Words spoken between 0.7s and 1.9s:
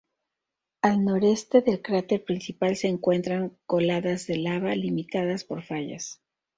Al noreste del